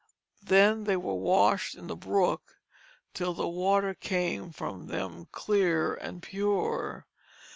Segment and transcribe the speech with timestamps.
[0.41, 2.57] Then they were washed in the brook
[3.13, 7.05] till the water came from them clear and pure.